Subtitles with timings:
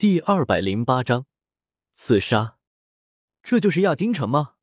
[0.00, 1.26] 第二百零八章
[1.92, 2.56] 刺杀。
[3.42, 4.54] 这就是亚丁城吗？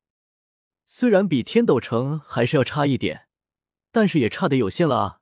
[0.84, 3.28] 虽然比天斗城还是要差一点，
[3.92, 5.20] 但是也差的有限了啊！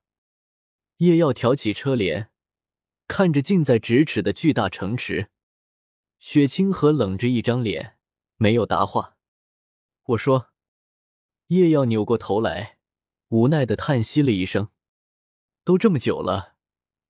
[0.96, 2.30] 叶耀挑起车帘，
[3.06, 5.28] 看着近在咫尺的巨大城池，
[6.18, 7.98] 雪清河冷着一张脸，
[8.36, 9.18] 没有答话。
[10.04, 10.48] 我说，
[11.48, 12.78] 叶耀扭过头来，
[13.28, 14.70] 无奈的叹息了一声。
[15.62, 16.56] 都这么久了，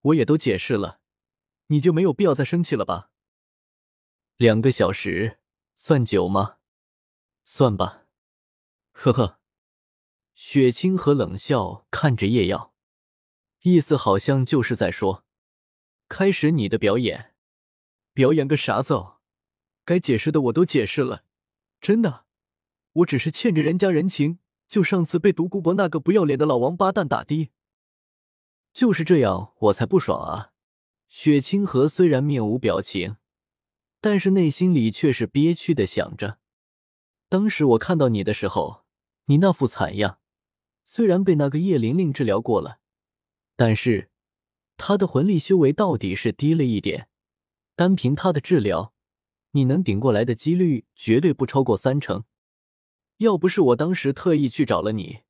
[0.00, 0.98] 我也都解释了，
[1.69, 3.11] 你就没有必要再生气了吧？
[4.37, 5.38] 两个小时
[5.77, 6.59] 算久吗？
[7.43, 8.05] 算吧。
[8.93, 9.41] 呵呵。
[10.34, 12.74] 雪清河冷笑看着叶耀，
[13.62, 15.24] 意思好像就是在说
[16.09, 17.34] ：“开始你的表演。”
[18.12, 19.21] 表演个啥子哦？
[19.85, 21.24] 该解释的我都解释了，
[21.80, 22.27] 真的，
[22.93, 24.38] 我只是欠着人家人情。
[24.69, 27.52] 就上次被独孤博那个不要脸的老王八蛋打的。
[28.73, 30.52] 就是这样，我才不爽啊！
[31.09, 33.16] 雪清河虽然面无表情，
[34.01, 36.38] 但是内心里却是憋屈的想着：
[37.29, 38.85] 当时我看到你的时候，
[39.27, 40.18] 你那副惨样，
[40.84, 42.80] 虽然被那个叶玲玲治疗过了，
[43.57, 44.10] 但是
[44.77, 47.09] 她的魂力修为到底是低了一点，
[47.74, 48.93] 单凭她的治疗，
[49.52, 52.24] 你能顶过来的几率绝对不超过三成。
[53.18, 55.21] 要不是我当时特意去找了你，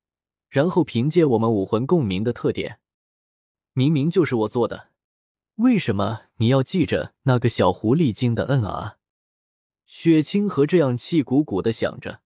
[0.49, 2.79] 然后凭借我们武魂共鸣的特点。
[3.71, 4.89] 明明就是我做的，
[5.57, 8.99] 为什么你要记着那个小狐狸精的恩啊？
[9.87, 12.21] 雪清河这样气鼓鼓的想着，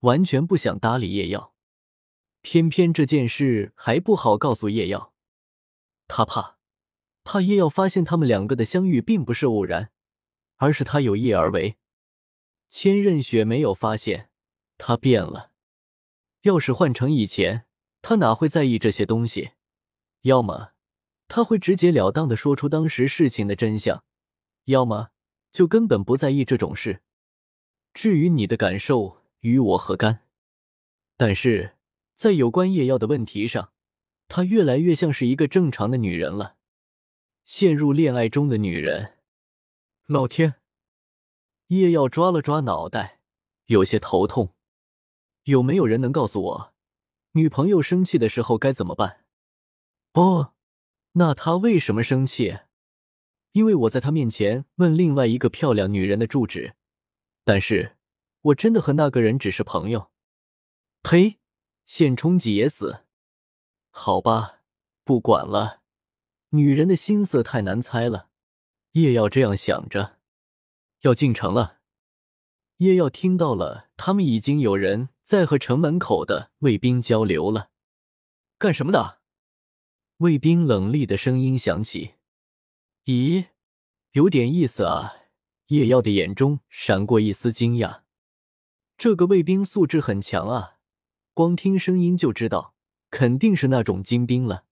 [0.00, 1.54] 完全不想搭理叶耀。
[2.42, 5.12] 偏偏这件事还不好告诉叶耀，
[6.08, 6.58] 他怕，
[7.22, 9.92] 怕叶耀发现他们两个的相遇并不是偶然，
[10.56, 11.76] 而是他有意而为。
[12.68, 14.30] 千仞雪没有发现
[14.76, 15.52] 他变了，
[16.42, 17.66] 要是换成以前，
[18.02, 19.52] 他哪会在意这些东西？
[20.22, 20.72] 要么。
[21.28, 24.04] 他会直截了当的说出当时事情的真相，
[24.64, 25.10] 要么
[25.52, 27.02] 就根本不在意这种事。
[27.92, 30.20] 至于你的感受，与我何干？
[31.16, 31.76] 但是
[32.14, 33.72] 在有关叶耀的问题上，
[34.28, 36.56] 她越来越像是一个正常的女人了，
[37.44, 39.14] 陷入恋爱中的女人。
[40.06, 40.56] 老天！
[41.68, 43.20] 叶耀抓了抓脑袋，
[43.66, 44.54] 有些头痛。
[45.44, 46.74] 有没有人能告诉我，
[47.32, 49.24] 女朋友生气的时候该怎么办？
[50.12, 50.52] 哦。
[51.18, 52.58] 那他为什么生气？
[53.52, 56.74] 因为我在他面前问另外一个漂亮女人的住址，
[57.42, 57.96] 但是
[58.42, 60.10] 我真的和那个人只是朋友。
[61.02, 61.38] 呸！
[61.86, 63.04] 现充几也死。
[63.90, 64.58] 好吧，
[65.04, 65.80] 不管了。
[66.50, 68.28] 女人的心思太难猜了。
[68.92, 70.18] 叶耀这样想着，
[71.00, 71.78] 要进城了。
[72.76, 77.70] 叶耀听到了，他们已经有人在和城门口的卫兵交流了。
[78.58, 79.20] 干什么的？
[80.18, 82.14] 卫兵冷厉的声音响起
[83.04, 83.48] ：“咦，
[84.12, 85.12] 有点意思啊！”
[85.68, 88.00] 叶耀的眼中闪过一丝惊讶。
[88.96, 90.78] 这个卫兵素质很强啊，
[91.34, 92.74] 光听声音就知道
[93.10, 94.64] 肯定是那种精兵了，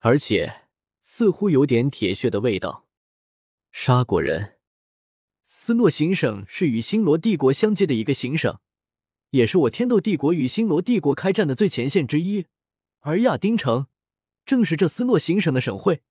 [0.00, 0.64] 而且
[1.00, 2.86] 似乎有点铁血的味道。
[3.72, 4.58] 杀过人，
[5.46, 8.58] 斯诺行省是与星罗帝国相接的一个行省，
[9.30, 12.44] 也是我天斗帝国与星罗帝国开战的最前线之一，
[12.98, 13.86] 而亚丁城。
[14.50, 16.02] 正是这斯诺行省的省会，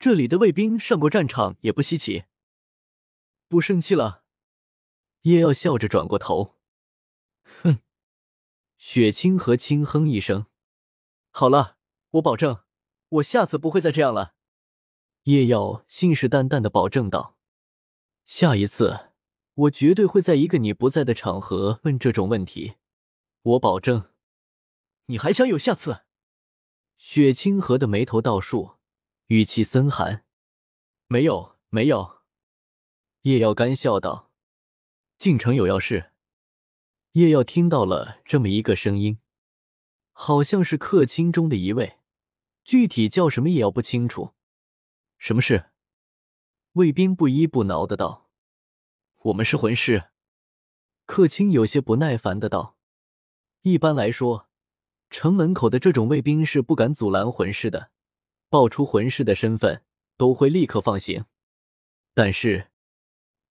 [0.00, 2.24] 这里的卫兵上过战场也不稀奇。
[3.46, 4.24] 不生气了，
[5.22, 6.56] 叶耀笑着转过头，
[7.62, 7.78] 哼。
[8.76, 10.46] 雪清河轻哼一声
[11.30, 11.78] ：“好了，
[12.10, 12.64] 我保证，
[13.08, 14.34] 我下次不会再这样了。”
[15.22, 17.36] 叶耀信誓旦旦的保证道
[18.26, 19.10] ：“下一次，
[19.54, 22.74] 我绝对会在一个你不在的场合问这种问题，
[23.42, 24.10] 我保证。
[25.04, 26.00] 你还想有下次？”
[26.98, 28.76] 雪清河的眉头倒竖，
[29.26, 30.24] 语气森寒
[31.08, 32.22] ：“没有，没有。”
[33.22, 34.32] 叶耀干笑道
[35.18, 36.12] ：“进城有要事。”
[37.12, 39.18] 叶耀听到了这么一个声音，
[40.12, 41.98] 好像是客卿中的一位，
[42.64, 44.34] 具体叫什么也要不清楚。
[45.18, 45.70] 什么事？
[46.72, 48.30] 卫兵不依不挠的道
[49.24, 50.10] ：“我们是魂师。”
[51.06, 52.76] 客卿有些不耐烦的道
[53.62, 54.48] ：“一般来说。”
[55.08, 57.90] 城门口的这种卫兵是不敢阻拦魂师的，
[58.48, 59.84] 报出魂师的身份
[60.16, 61.26] 都会立刻放行。
[62.12, 62.70] 但是，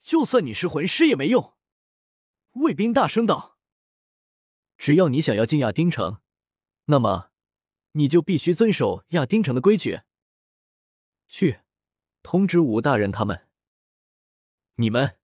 [0.01, 1.53] 就算你是魂师也没用。
[2.53, 3.57] 卫兵大声道
[4.77, 6.19] ：“只要你想要进亚丁城，
[6.85, 7.31] 那么
[7.93, 10.01] 你就必须遵守亚丁城的规矩。
[11.27, 11.59] 去，
[12.21, 13.47] 通知武大人他们。
[14.75, 15.17] 你们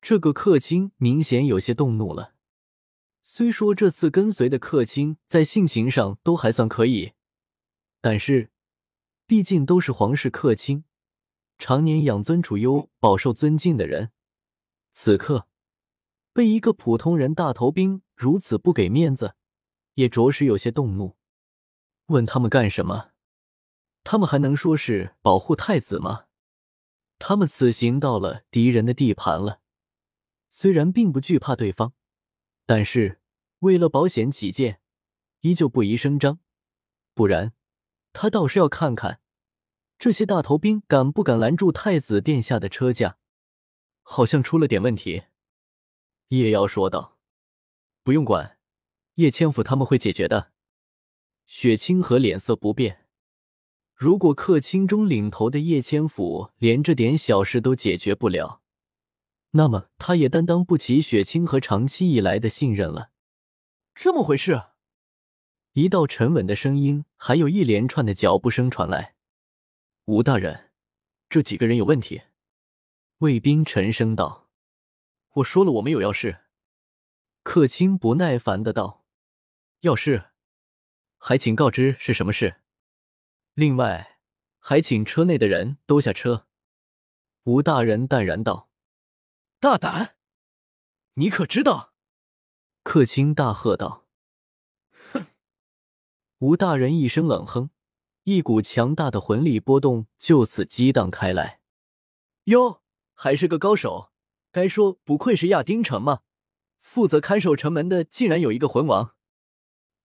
[0.00, 2.31] 这个客卿明显有些动怒了。”
[3.22, 7.12] 虽说这次跟随的客卿在性情上都还算可以，
[8.00, 8.50] 但是
[9.26, 10.84] 毕竟都是皇室客卿，
[11.56, 14.10] 常年养尊处优、饱受尊敬的人，
[14.92, 15.46] 此刻
[16.32, 19.36] 被一个普通人大头兵如此不给面子，
[19.94, 21.16] 也着实有些动怒。
[22.06, 23.12] 问他们干什么？
[24.02, 26.24] 他们还能说是保护太子吗？
[27.20, 29.60] 他们此行到了敌人的地盘了，
[30.50, 31.94] 虽然并不惧怕对方，
[32.66, 33.20] 但是
[33.60, 34.80] 为了保险起见，
[35.40, 36.40] 依旧不宜声张。
[37.14, 37.52] 不然，
[38.12, 39.20] 他倒是要看看
[39.98, 43.18] 这些大头兵敢不敢拦住太子殿下的车驾。
[44.04, 45.24] 好像出了点问题，
[46.28, 47.18] 叶瑶说道
[48.02, 48.58] ：“不用管，
[49.14, 50.52] 叶千府他们会解决的。”
[51.46, 53.06] 雪清河脸色不变。
[53.94, 58.61] 如果客卿中领头的叶千府连这点小事都解决不了，
[59.52, 63.10] 那么他也担当不起雪清河长期以来的信任了。
[63.94, 64.62] 这么回事？
[65.72, 69.14] 一道沉稳的声音，还有一连串的脚步声传来。
[70.06, 70.70] 吴大人，
[71.28, 72.22] 这几个人有问题。
[73.18, 74.50] 卫兵沉声道
[75.36, 76.44] ：“我说了，我们有要事。”
[77.44, 79.04] 客卿不耐烦的道
[79.80, 80.30] ：“要事，
[81.18, 82.56] 还请告知是什么事。”
[83.54, 84.18] 另外，
[84.58, 86.46] 还请车内的人都下车。”
[87.44, 88.70] 吴大人淡然道。
[89.62, 90.16] “大胆！
[91.14, 91.94] 你可知道？”
[92.82, 94.08] 客卿大喝道。
[94.90, 95.28] “哼！”
[96.40, 97.70] 吴大人一声冷哼，
[98.24, 101.60] 一股强大的魂力波动就此激荡开来。
[102.50, 102.82] “哟，
[103.14, 104.10] 还是个高手！
[104.50, 106.22] 该说不愧是亚丁城嘛，
[106.80, 109.14] 负责看守城门的竟然有一个魂王。”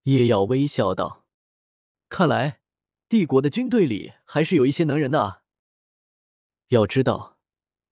[0.04, 1.26] 叶耀微笑道。
[2.10, 2.62] “看来……”
[3.10, 5.42] 帝国的军队里还是有一些能人的啊。
[6.68, 7.37] 要知道，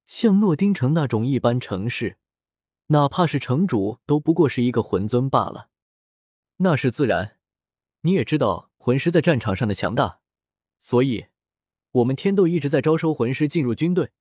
[0.05, 2.17] 像诺丁城那种一般城市，
[2.87, 5.69] 哪怕是城主都不过是一个魂尊罢了。
[6.57, 7.37] 那是自然。
[8.01, 10.19] 你也知道魂师在战场上的强大，
[10.79, 11.25] 所以，
[11.91, 14.11] 我们天斗一直在招收魂师进入军队。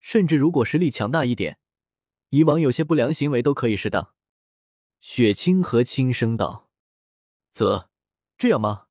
[0.00, 1.58] 甚至如果实力强大一点，
[2.30, 4.12] 以往有些不良行为都可以适当。
[5.00, 6.68] 雪清河轻声道
[7.52, 7.88] ：“则
[8.36, 8.88] 这样吗？”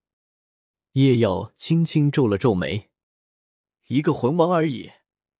[0.93, 2.89] 叶耀轻轻皱了皱眉，
[3.87, 4.91] 一个魂王而已，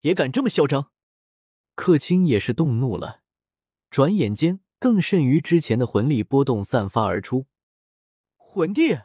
[0.01, 0.90] 也敢这么嚣张？
[1.75, 3.21] 客卿也是动怒了，
[3.89, 7.47] 转眼间更甚于之前的魂力波动散发而出。
[8.37, 8.99] 魂帝，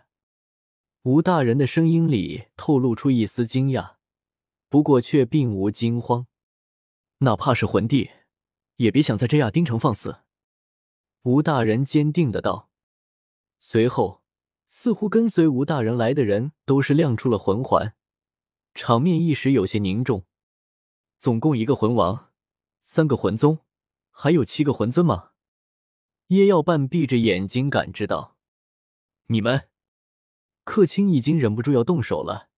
[1.02, 3.96] 吴大人的声音里透露出一丝惊讶，
[4.68, 6.26] 不过却并无惊慌。
[7.18, 8.10] 哪怕是魂帝，
[8.76, 10.20] 也别想在这亚丁城放肆。
[11.22, 12.70] 吴大人坚定的道，
[13.58, 14.22] 随后。
[14.68, 17.94] 似乎跟随吴大人来的人都是亮出了魂环，
[18.74, 20.26] 场面一时有些凝重。
[21.18, 22.25] 总共一个魂王，
[22.88, 23.58] 三个魂宗，
[24.12, 25.32] 还有七个魂尊吗？
[26.28, 28.36] 叶耀半闭着眼睛感知到，
[29.26, 29.68] 你们，
[30.62, 32.48] 客卿已经忍不住要动手了。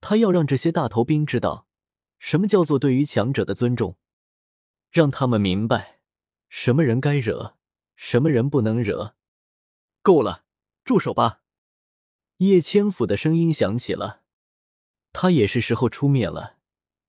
[0.00, 1.66] 他要让这些大头兵知道，
[2.20, 3.98] 什么叫做对于强者的尊重，
[4.92, 5.98] 让他们明白，
[6.48, 7.56] 什么人该惹，
[7.96, 9.16] 什么人不能惹。
[10.00, 10.44] 够了。
[10.84, 11.42] 住手吧！
[12.36, 14.22] 叶千府的声音响起了，
[15.12, 16.58] 他也是时候出面了，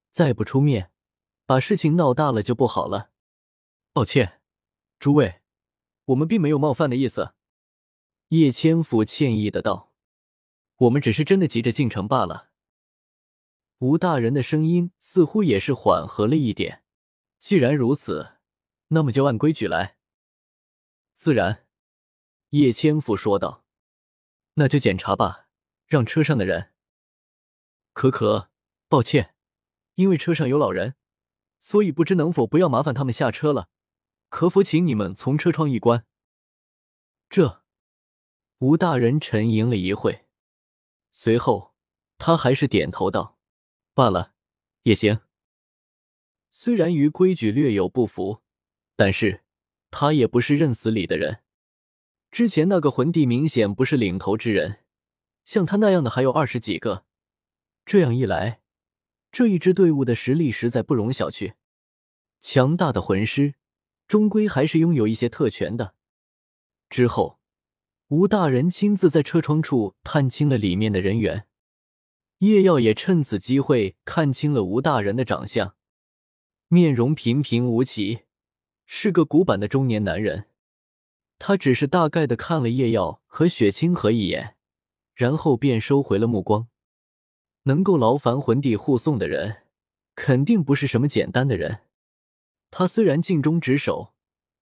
[0.10, 0.92] 再不出面，
[1.48, 3.10] 把事情闹大了就不好了。
[3.94, 4.42] 抱歉，
[5.00, 5.42] 诸位，
[6.06, 7.34] 我们并没有冒犯的意思。
[8.28, 9.94] 叶千府歉意的道
[10.76, 12.52] ：“我们只是真的急着进城罢了。”
[13.80, 16.84] 吴大人的声音似乎也是缓和了一点。
[17.40, 18.34] 既然如此，
[18.90, 19.98] 那么就按规矩来。
[21.16, 21.66] 自然，
[22.50, 23.64] 叶千府说道。
[24.56, 25.48] 那就检查吧，
[25.86, 26.74] 让车上的人。
[27.94, 28.50] 可可，
[28.90, 29.36] 抱歉，
[29.96, 30.96] 因为车上有老人，
[31.60, 33.70] 所以不知能否不要麻烦他们下车了。
[34.30, 36.06] 可否请你们从车窗一关？
[37.30, 37.64] 这，
[38.60, 40.26] 吴大人沉吟了一会，
[41.12, 41.74] 随后
[42.18, 43.38] 他还是点头道
[43.96, 44.34] ：“罢了，
[44.84, 45.22] 也行。”
[46.52, 48.42] 虽然与规矩略有不符，
[48.96, 49.44] 但是
[49.92, 51.44] 他也不是认死理的人。
[52.32, 54.84] 之前那个魂帝明显不是领头之人，
[55.46, 57.06] 像他那样的还有二十几个。
[57.86, 58.62] 这样一来，
[59.32, 61.54] 这一支队伍的实力实在不容小觑。
[62.40, 63.56] 强大的魂师，
[64.08, 65.96] 终归还是拥有一些特权的。
[66.90, 67.40] 之后，
[68.08, 71.46] 吴大人亲自在车窗处探清了里面的人员。
[72.40, 75.76] 叶耀也趁此机会看清了吴大人的长相，
[76.68, 78.20] 面容平平无奇，
[78.86, 80.46] 是个古板的中年男人。
[81.40, 84.56] 他只是大概的看了叶耀和雪清河一眼，
[85.16, 86.68] 然后便收回了目光。
[87.68, 89.64] 能够劳烦魂帝护送的人，
[90.16, 91.82] 肯定不是什么简单的人。
[92.72, 94.14] 他虽然尽忠职守，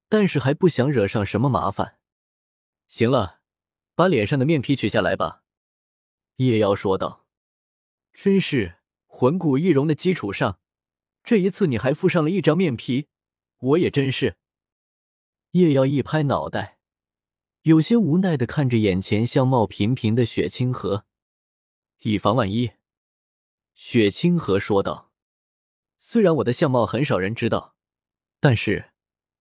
[0.10, 2.00] 但是还不想惹上什么麻烦。
[2.88, 3.42] 行了，
[3.94, 5.44] 把脸上的面皮取下来吧。”
[6.38, 7.26] 叶耀说道。
[8.12, 10.60] “真是魂骨易容的基础上，
[11.24, 13.08] 这一次你还附上了一张面皮，
[13.60, 14.38] 我也真是。
[15.52, 16.80] 叶耀一拍脑袋，
[17.62, 21.06] 有些无奈的看着眼前相貌平平的雪清河，
[22.02, 22.72] 以防万一，
[23.76, 25.12] 雪清河说道
[26.00, 27.76] ：“虽然我的相貌很少人知道，
[28.40, 28.92] 但是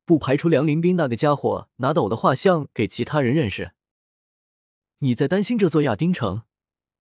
[0.04, 3.72] 不排除梁林斌那个家伙拿到我的画像给其他人认识。
[4.98, 6.42] 你在担心这座亚丁城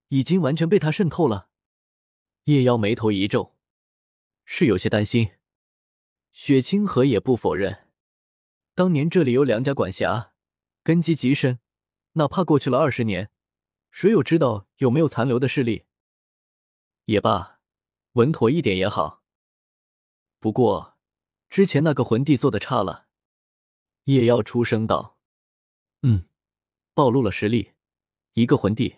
[0.10, 1.50] 已经完全被他渗透了？”
[2.46, 3.56] 叶妖眉头一皱，
[4.46, 5.32] 是有些担心。
[6.32, 7.88] 雪清河也不否认。
[8.76, 10.34] 当年这里有梁家管辖，
[10.84, 11.60] 根基极深，
[12.14, 13.32] 哪怕过去了二十年，
[13.90, 15.86] 谁又知道有没有残留的势力？
[17.06, 17.60] 也罢，
[18.14, 19.24] 稳妥一点也好。
[20.40, 20.98] 不过，
[21.50, 23.08] 之前那个魂帝做的差了。
[24.06, 25.18] 叶妖出声道
[26.04, 26.26] ：“嗯，
[26.94, 27.74] 暴露了实力。
[28.34, 28.98] 一个魂帝，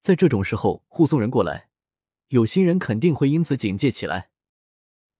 [0.00, 1.70] 在这种时候护送人过来，
[2.28, 4.30] 有心人肯定会因此警戒起来。”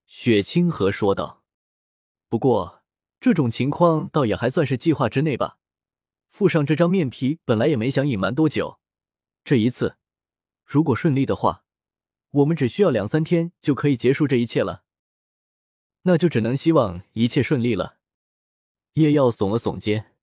[0.06, 1.42] 雪清河说道
[2.28, 2.80] ：“不过。”
[3.22, 5.56] 这种情况倒也还算是计划之内吧。
[6.28, 8.80] 附上这张面皮，本来也没想隐瞒多久。
[9.44, 9.96] 这一次，
[10.64, 11.64] 如果顺利的话，
[12.32, 14.84] 我们只需要两三天就可以结束这一切了。
[16.02, 17.98] 那就只能希望一切顺利了。
[18.94, 20.16] 叶耀耸了耸肩。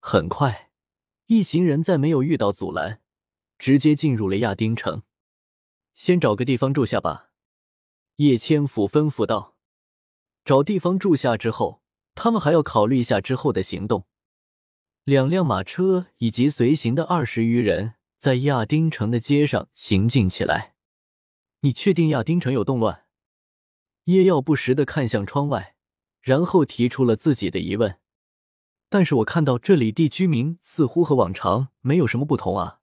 [0.00, 0.70] 很快，
[1.26, 3.00] 一行人再没有遇到阻拦，
[3.58, 5.02] 直接进入了亚丁城。
[5.94, 7.30] 先找个地方住下吧。
[8.16, 9.56] 叶千府吩咐道。
[10.44, 11.82] 找地方住下之后。
[12.20, 14.04] 他们还要考虑一下之后的行动。
[15.04, 20.74] 两辆马车以及随行的二十余人在亚丁城的街上行进起来。
[21.60, 23.04] 你确定亚丁城有动乱？
[24.04, 25.74] 叶耀不时的看向窗外，
[26.20, 27.98] 然后提出了自己的疑问。
[28.88, 32.80] 但是我看到这里地居民似乎和往常没有什么不同啊。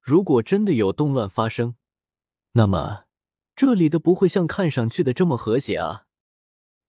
[0.00, 1.74] 如果真的有动乱发生，
[2.52, 3.04] 那么
[3.54, 6.06] 这里的不会像看上去的这么和谐啊。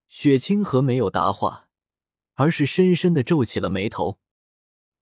[0.08, 1.68] 雪清河没有答话，
[2.36, 4.20] 而是深深的皱起了眉头。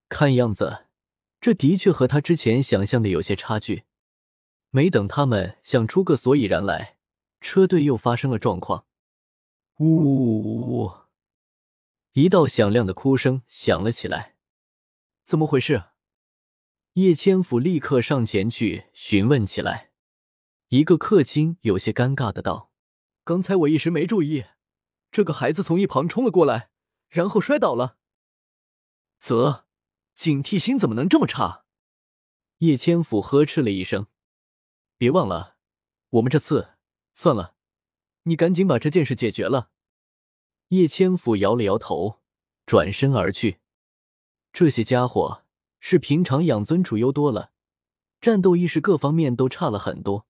[0.09, 0.85] 看样子，
[1.39, 3.83] 这的确和他之前想象的有些差距。
[4.77, 6.99] 没等他们想出个所以然来，
[7.41, 8.85] 车队又发生了状况。
[9.79, 10.91] 呜呜呜呜呜！
[12.11, 14.35] 一道响亮的哭声响了起来。
[15.23, 15.85] 怎么回事？
[16.93, 19.89] 叶千府立刻上前去询问起来。
[20.67, 22.69] 一个客卿有些尴尬的道
[23.25, 24.45] ：“刚才我一时没注意。”
[25.09, 26.69] 这个孩子从一旁冲了过来，
[27.09, 27.97] 然后摔倒了。
[29.19, 29.65] 啧，
[30.13, 31.65] 警惕心怎么能这么差？
[32.59, 34.05] 叶千府呵斥了一声
[34.97, 35.57] ：“别忘了，
[36.09, 36.75] 我们这次
[37.13, 37.55] 算了，
[38.23, 39.71] 你赶紧把这件事解决了。”
[40.69, 42.19] 叶千府摇了摇头，
[42.65, 43.59] 转身而去。
[44.51, 45.43] 这些家伙
[45.79, 47.51] 是平常养尊处优多了，
[48.19, 50.27] 战斗意识各方面都差了很多。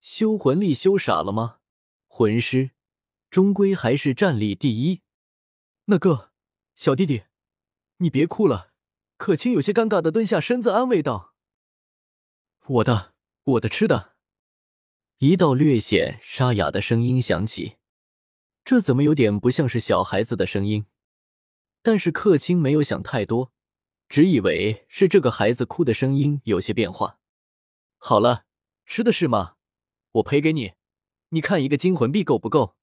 [0.00, 1.58] 修魂力修傻了吗？
[2.06, 2.70] 魂师。
[3.30, 5.00] 终归还是战力第一。
[5.86, 6.32] 那个
[6.76, 7.22] 小弟弟，
[7.96, 8.74] 你别哭了。
[9.16, 11.34] 可卿有些尴尬的蹲下身子安慰道
[12.68, 13.11] ：“我的，
[13.44, 14.12] 我的吃的。”
[15.18, 17.76] 一道略显沙哑的声音响起，
[18.64, 20.86] 这怎么有点不像是小孩子的声音？
[21.80, 23.52] 但是客卿没有想太多，
[24.08, 27.20] 只以为是这个孩子哭的声音有些变化。
[27.98, 28.46] 好了，
[28.84, 29.56] 吃的是吗？
[30.12, 30.72] 我赔给你，
[31.28, 32.76] 你看一个金魂币够不够？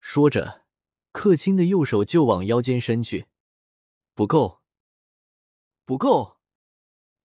[0.00, 0.64] 说着，
[1.10, 3.26] 客卿的右手就往腰间伸去。
[4.14, 4.60] 不够，
[5.84, 6.38] 不够，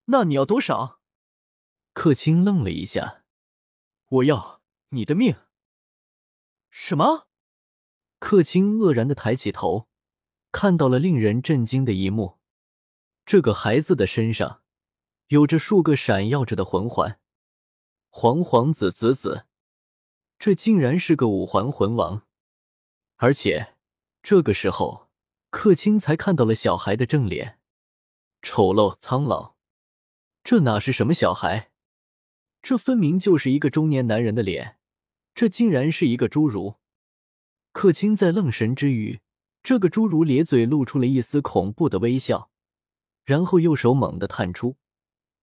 [0.06, 1.03] 那你要多少？
[1.94, 3.24] 客卿愣了一下。
[4.10, 5.36] 我要你的命。
[6.70, 7.28] 什么？
[8.20, 9.88] 客卿愕然的抬起头，
[10.52, 12.40] 看到了令人震惊的一幕：
[13.26, 14.64] 这个孩子的身上
[15.28, 17.20] 有着数个闪耀着的魂环，
[18.10, 19.46] 黄黄紫紫紫，
[20.40, 22.26] 这竟然是个五环魂王。
[23.18, 23.76] 而且，
[24.22, 25.10] 这个时候，
[25.50, 27.60] 客卿才看到了小孩的正脸，
[28.42, 29.56] 丑陋苍老。
[30.44, 31.72] 这哪是什么小孩？
[32.64, 34.78] 这分明就是一个中年男人的脸。
[35.36, 36.76] 这竟然是一个侏儒！
[37.72, 39.20] 客卿在愣神之余，
[39.62, 42.52] 这个侏儒咧嘴露出了一丝恐怖的微笑，
[43.26, 44.78] 然后右手猛地探出，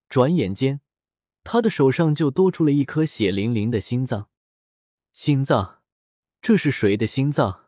[0.09, 0.81] 转眼间，
[1.45, 4.29] 他的手上就多出了一颗血淋淋的心脏。
[5.13, 5.83] 心脏。
[6.41, 7.67] 这是谁的心脏？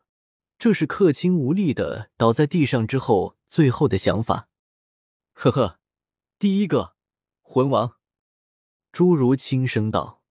[0.59, 4.49] 这是客卿无力的倒在地上之后最后的想法。
[5.33, 5.81] 呵呵，
[6.39, 6.95] 第一个
[7.43, 7.97] 魂王，
[8.93, 10.23] 侏儒轻声道。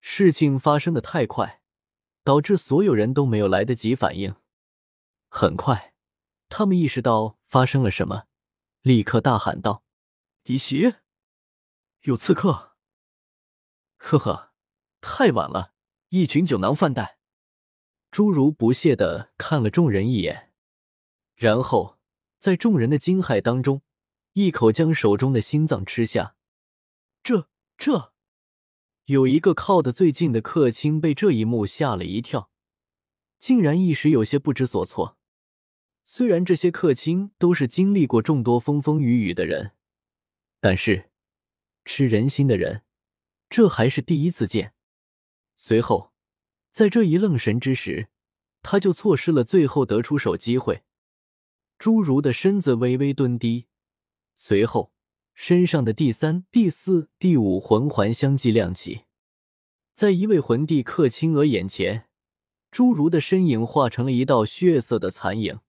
[0.00, 1.62] 事情发生的太快，
[2.22, 4.34] 导致所有人都没有来得及反应。
[5.28, 5.94] 很快，
[6.48, 8.26] 他们意识到发生了什么，
[8.82, 9.84] 立刻大喊道
[10.42, 10.94] ：“敌袭！
[12.02, 12.76] 有刺客！”
[13.98, 14.52] 呵呵，
[15.00, 15.72] 太晚了，
[16.10, 17.18] 一群酒囊饭袋。
[18.12, 20.52] 侏儒不屑的看了众人一眼，
[21.34, 21.98] 然后
[22.38, 23.82] 在众人的惊骇当中，
[24.34, 26.36] 一口将手中的心脏吃下。
[27.22, 28.12] 这这，
[29.04, 32.50] 有一个靠得最近的客卿被这一幕吓了一跳，
[33.38, 35.18] 竟然一时有些不知所措。
[36.04, 39.72] 虽然这些客卿都是经历过众多风风雨雨的人，
[40.60, 41.10] 但是
[41.84, 42.82] 吃人心的人，
[43.48, 44.74] 这还是第一次见。
[45.56, 46.12] 随后。
[46.70, 48.10] 在这一愣神之时，
[48.60, 50.82] 他就错失了最后得出手机会。
[51.78, 53.66] 侏儒的身子微微蹲低，
[54.34, 54.92] 随后
[55.36, 59.04] 身上的第三、第四、第五魂环相继亮起，
[59.92, 62.08] 在一位魂帝克钦额眼前，
[62.72, 65.60] 侏儒的身影化成了一道血色的残影。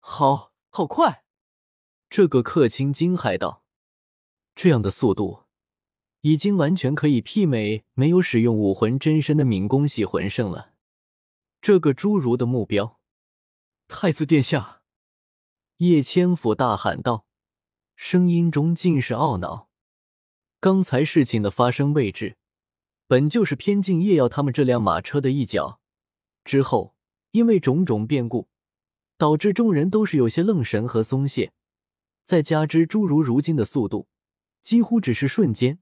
[0.00, 1.24] 好好快！
[2.10, 3.64] 这个克钦惊骇道
[4.54, 5.44] ：“这样的速度！”
[6.20, 10.74] 已经完全可以媲美没有使用武魂真身的敏攻系魂圣了。
[11.62, 13.00] 这个侏儒的目标，
[13.88, 14.82] 太子殿下！
[15.78, 17.26] 叶千府大喊道，
[17.96, 19.68] 声音中尽是懊恼。
[20.60, 22.36] 刚才事情的发生位置，
[23.06, 25.80] 本就是偏近叶耀他们这辆马车的一角。
[26.44, 26.94] 之后
[27.30, 28.48] 因为种种变故，
[29.16, 31.52] 导致众人都是有些愣神和松懈。
[32.24, 34.08] 再加之诸如如今的速度，
[34.62, 35.78] 几乎只是瞬间。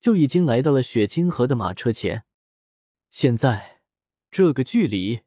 [0.00, 2.24] 就已经来到了雪清河的马车前，
[3.08, 3.82] 现在
[4.32, 5.20] 这个距离，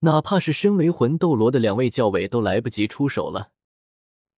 [0.00, 3.50] 哪怕是身为魂斗罗的两位教委都来不及出手了。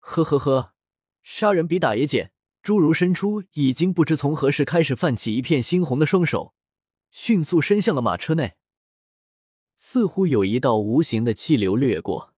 [0.00, 0.73] 呵呵呵，
[1.24, 2.30] 杀人比打也简。
[2.62, 6.54] 侏儒伸出已经不知从何时开始泛起一片猩红的双手，
[7.10, 8.54] 迅速伸向了马车内。
[9.76, 12.32] 似乎有一道无形的气流掠过，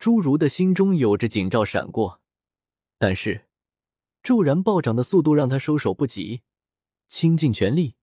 [0.00, 2.20] 侏儒的心中有着警兆闪过，
[2.98, 3.46] 但是
[4.24, 6.42] 骤然暴涨的速度让他收手不及。
[7.06, 7.94] 倾尽全力，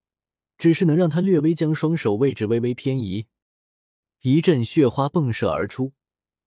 [0.57, 3.27] 只是能让他略微将双手位置微微偏移，
[4.21, 5.91] 一阵血花迸射而出，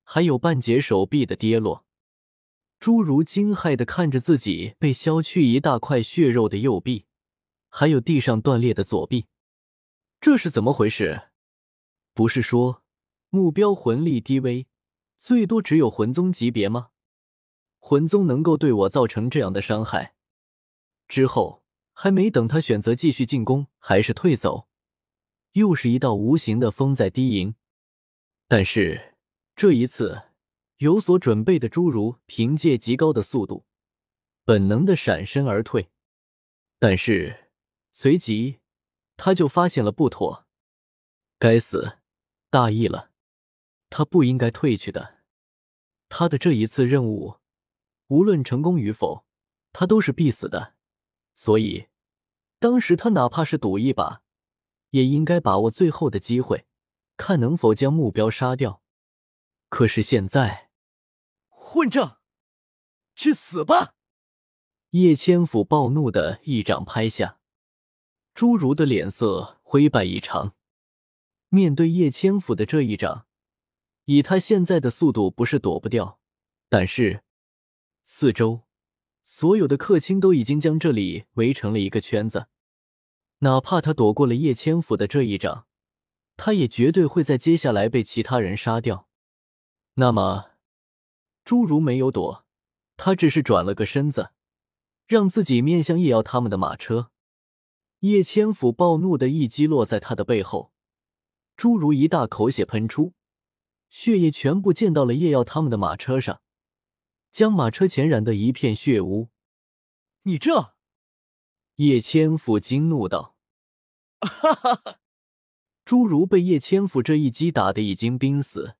[0.02, 1.84] 还有半截手臂的跌落。
[2.80, 7.06] 侏儒惊骇的看着自己被削去一大块血肉的右臂，
[7.68, 9.26] 还有地上断裂的左臂，
[10.20, 11.30] 这是怎么回事？
[12.14, 12.82] 不是说
[13.30, 14.66] 目标魂力低微，
[15.18, 16.88] 最多只有魂宗级别吗？
[17.78, 20.14] 魂宗能够对我造成这样的伤害
[21.06, 21.62] 之后。
[22.00, 24.68] 还没等他选择继续进攻还是退走，
[25.54, 27.56] 又是一道无形的风在低吟。
[28.46, 29.16] 但是
[29.56, 30.27] 这一次
[30.78, 33.66] 有所准备的侏儒凭借极高的速度，
[34.44, 35.90] 本能的闪身而退。
[36.78, 37.50] 但是
[37.90, 38.60] 随即
[39.16, 40.46] 他就发现了不妥，
[41.38, 41.98] 该死，
[42.48, 43.10] 大意了，
[43.90, 45.18] 他不应该退去的。
[46.08, 47.38] 他的这一次任务，
[48.06, 49.26] 无论成功与否，
[49.72, 50.74] 他都是必死的。
[51.34, 51.88] 所以，
[52.60, 54.22] 当时他哪怕是赌一把，
[54.90, 56.66] 也应该把握最后的机会，
[57.16, 58.80] 看能否将目标杀掉。
[59.68, 60.67] 可是现在，
[61.70, 62.18] 混账，
[63.14, 63.94] 去死吧！
[64.92, 67.40] 叶千府暴怒的一掌拍下，
[68.34, 70.54] 侏儒的脸色灰败异常。
[71.50, 73.26] 面对叶千府的这一掌，
[74.06, 76.18] 以他现在的速度，不是躲不掉，
[76.70, 77.22] 但是
[78.02, 78.62] 四周。
[79.22, 82.46] 所有的客卿都已经将这里围成了一个圈子，
[83.40, 85.66] 哪怕他躲过了叶千府的这一掌，
[86.34, 89.06] 他也绝对会在接下来被其他人杀掉。
[89.96, 90.47] 那么，
[91.48, 92.44] 侏儒没有躲，
[92.98, 94.32] 他只是转了个身子，
[95.06, 97.10] 让自己面向叶瑶他们的马车。
[98.00, 100.74] 叶千府暴怒的一击落在他的背后，
[101.56, 103.14] 侏儒一大口血喷出，
[103.88, 106.42] 血液全部溅到了叶瑶他们的马车上。
[107.30, 109.30] 将马车前染得一片血污，
[110.24, 110.74] 你这！
[111.76, 113.34] 叶千府惊怒道
[114.20, 114.98] ：“哈哈哈！”
[115.86, 118.76] 侏儒被叶千府这一击打得已经濒死，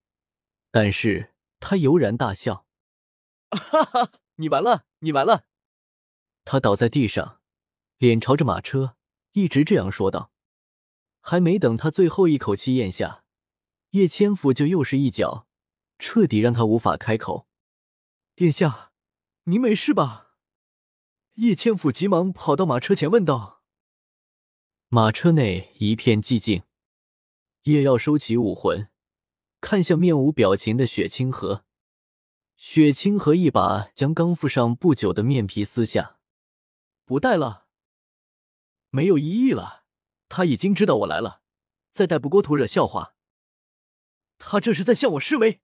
[0.71, 2.67] 但是他悠然大笑
[3.51, 5.47] ：“哈哈，你完了，你完了！”
[6.45, 7.41] 他倒在地上，
[7.99, 8.97] 脸朝着马车，
[9.33, 10.33] 一直这样说道。
[11.21, 13.25] 还没等他最后一口气咽下，
[13.91, 15.47] 叶千府就又是一脚，
[15.99, 17.47] 彻底让他无法开口。
[18.35, 18.93] 殿下，
[19.45, 20.37] 您没事吧？
[21.35, 23.63] 叶千府急忙跑到马车前问道。
[24.89, 26.63] 马车内一片寂静。
[27.65, 28.89] 叶耀收起武魂，
[29.61, 31.65] 看向面无表情的雪清河。
[32.57, 36.19] 雪清河一把将刚敷上不久的面皮撕下，
[37.05, 37.67] 不戴了，
[38.91, 39.85] 没有意义了。
[40.29, 41.43] 他已经知道我来了，
[41.93, 43.15] 再戴不过徒惹笑话。
[44.39, 45.61] 他这是在向我示威。